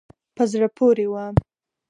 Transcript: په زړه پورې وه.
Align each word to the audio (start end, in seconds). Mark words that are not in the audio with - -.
په 0.35 0.43
زړه 0.51 0.67
پورې 0.77 1.05
وه. 1.11 1.25